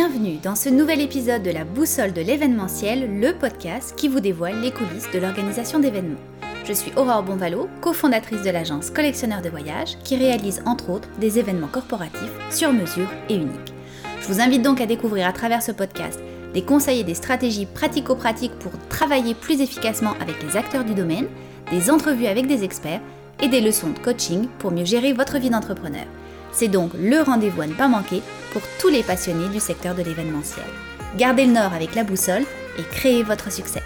[0.00, 4.60] Bienvenue dans ce nouvel épisode de la Boussole de l'événementiel, le podcast qui vous dévoile
[4.60, 6.20] les coulisses de l'organisation d'événements.
[6.64, 11.40] Je suis Aurore Bonvalo, cofondatrice de l'agence Collectionneur de voyages, qui réalise entre autres des
[11.40, 13.74] événements corporatifs sur mesure et uniques.
[14.20, 16.20] Je vous invite donc à découvrir à travers ce podcast
[16.54, 21.26] des conseils et des stratégies pratico-pratiques pour travailler plus efficacement avec les acteurs du domaine,
[21.72, 23.00] des entrevues avec des experts
[23.42, 26.06] et des leçons de coaching pour mieux gérer votre vie d'entrepreneur.
[26.52, 30.02] C'est donc le rendez-vous à ne pas manquer pour tous les passionnés du secteur de
[30.02, 30.66] l'événementiel.
[31.16, 32.44] Gardez le nord avec la boussole
[32.78, 33.82] et créez votre succès.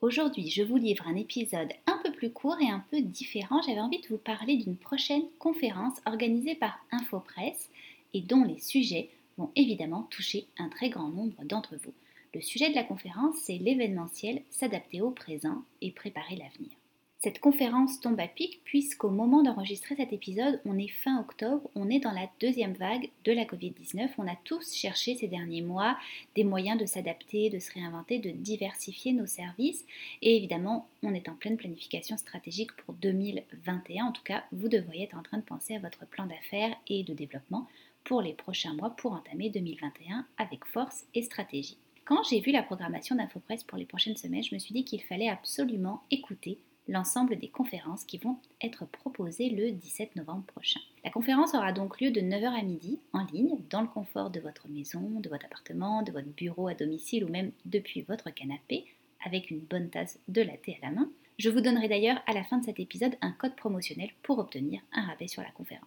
[0.00, 3.62] Aujourd'hui, je vous livre un épisode un peu plus court et un peu différent.
[3.62, 7.70] J'avais envie de vous parler d'une prochaine conférence organisée par Infopresse
[8.12, 11.94] et dont les sujets vont évidemment toucher un très grand nombre d'entre vous.
[12.34, 16.70] Le sujet de la conférence, c'est l'événementiel, s'adapter au présent et préparer l'avenir.
[17.18, 21.90] Cette conférence tombe à pic puisqu'au moment d'enregistrer cet épisode, on est fin octobre, on
[21.90, 24.08] est dans la deuxième vague de la Covid-19.
[24.16, 25.96] On a tous cherché ces derniers mois
[26.34, 29.84] des moyens de s'adapter, de se réinventer, de diversifier nos services.
[30.22, 34.06] Et évidemment, on est en pleine planification stratégique pour 2021.
[34.06, 37.04] En tout cas, vous devriez être en train de penser à votre plan d'affaires et
[37.04, 37.68] de développement
[38.04, 41.76] pour les prochains mois pour entamer 2021 avec force et stratégie.
[42.04, 45.02] Quand j'ai vu la programmation d'InfoPresse pour les prochaines semaines, je me suis dit qu'il
[45.02, 50.80] fallait absolument écouter l'ensemble des conférences qui vont être proposées le 17 novembre prochain.
[51.04, 54.40] La conférence aura donc lieu de 9h à midi en ligne, dans le confort de
[54.40, 58.84] votre maison, de votre appartement, de votre bureau à domicile ou même depuis votre canapé,
[59.24, 61.08] avec une bonne tasse de latte à la main.
[61.38, 64.80] Je vous donnerai d'ailleurs à la fin de cet épisode un code promotionnel pour obtenir
[64.92, 65.81] un rabais sur la conférence.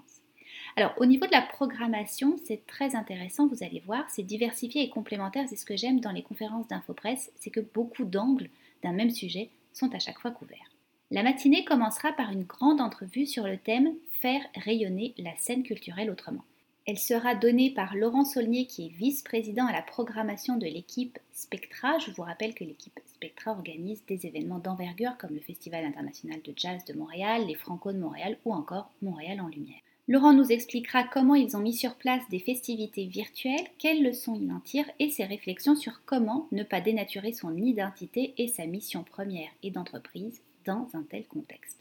[0.78, 4.90] Alors au niveau de la programmation, c'est très intéressant, vous allez voir, c'est diversifié et
[4.90, 5.46] complémentaire.
[5.48, 8.50] C'est ce que j'aime dans les conférences d'InfoPresse, c'est que beaucoup d'angles
[8.84, 10.72] d'un même sujet sont à chaque fois couverts.
[11.12, 16.10] La matinée commencera par une grande entrevue sur le thème Faire rayonner la scène culturelle
[16.10, 16.44] autrement.
[16.88, 22.00] Elle sera donnée par Laurent Saulnier qui est vice-président à la programmation de l'équipe Spectra.
[22.00, 26.54] Je vous rappelle que l'équipe Spectra organise des événements d'envergure comme le Festival international de
[26.56, 29.80] jazz de Montréal, les Franco de Montréal ou encore Montréal en lumière.
[30.08, 34.52] Laurent nous expliquera comment ils ont mis sur place des festivités virtuelles, quelles leçons il
[34.52, 39.04] en tire et ses réflexions sur comment ne pas dénaturer son identité et sa mission
[39.04, 41.80] première et d'entreprise dans un tel contexte.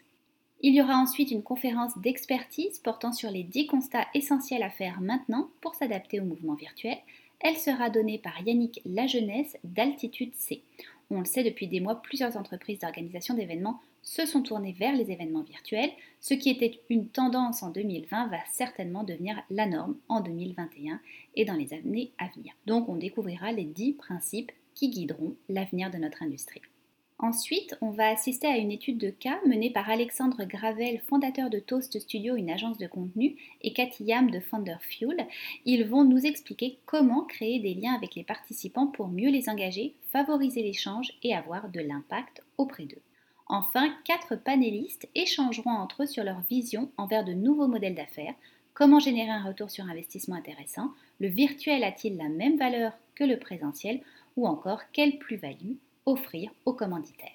[0.63, 5.03] Il y aura ensuite une conférence d'expertise portant sur les 10 constats essentiels à faire
[5.03, 6.97] maintenant pour s'adapter au mouvement virtuel.
[7.41, 10.63] Elle sera donnée par Yannick Lajeunesse d'Altitude C.
[11.11, 15.11] On le sait depuis des mois, plusieurs entreprises d'organisation d'événements se sont tournés vers les
[15.11, 15.91] événements virtuels.
[16.21, 21.01] Ce qui était une tendance en 2020 va certainement devenir la norme en 2021
[21.35, 22.53] et dans les années à venir.
[22.67, 26.63] Donc on découvrira les 10 principes qui guideront l'avenir de notre industrie.
[27.19, 31.61] Ensuite, on va assister à une étude de cas menée par Alexandre Gravel, fondateur de
[31.61, 35.27] Toast Studio, une agence de contenu, et Cathy Yam de Founder Fuel.
[35.65, 39.95] Ils vont nous expliquer comment créer des liens avec les participants pour mieux les engager,
[40.11, 43.03] favoriser l'échange et avoir de l'impact auprès d'eux.
[43.47, 48.35] Enfin, quatre panélistes échangeront entre eux sur leur vision envers de nouveaux modèles d'affaires,
[48.75, 53.39] comment générer un retour sur investissement intéressant, le virtuel a-t-il la même valeur que le
[53.39, 54.01] présentiel,
[54.37, 55.77] ou encore quelle plus-value
[56.07, 57.31] offrir aux commanditaires.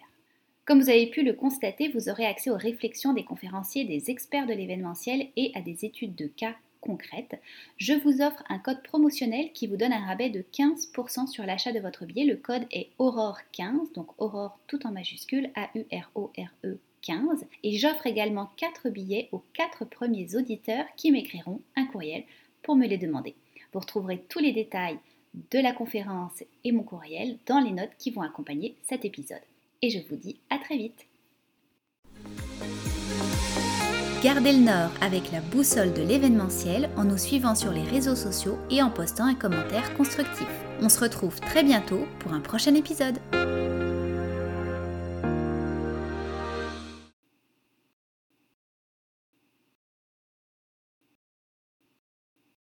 [0.65, 4.45] Comme vous avez pu le constater, vous aurez accès aux réflexions des conférenciers, des experts
[4.45, 7.39] de l'événementiel et à des études de cas concrète,
[7.77, 11.71] je vous offre un code promotionnel qui vous donne un rabais de 15% sur l'achat
[11.71, 12.25] de votre billet.
[12.25, 17.45] Le code est Aurore15, donc Aurore tout en majuscule, A-U-R-O-R-E 15.
[17.63, 22.23] Et j'offre également 4 billets aux 4 premiers auditeurs qui m'écriront un courriel
[22.61, 23.35] pour me les demander.
[23.73, 24.99] Vous retrouverez tous les détails
[25.51, 29.41] de la conférence et mon courriel dans les notes qui vont accompagner cet épisode.
[29.81, 31.05] Et je vous dis à très vite
[34.21, 38.57] Gardez le nord avec la boussole de l'événementiel en nous suivant sur les réseaux sociaux
[38.69, 40.49] et en postant un commentaire constructif.
[40.81, 43.17] On se retrouve très bientôt pour un prochain épisode.